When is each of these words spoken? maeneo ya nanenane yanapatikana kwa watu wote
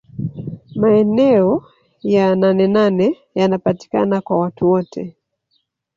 maeneo 0.75 1.65
ya 2.03 2.35
nanenane 2.35 3.17
yanapatikana 3.35 4.21
kwa 4.21 4.39
watu 4.39 4.69
wote 4.69 5.15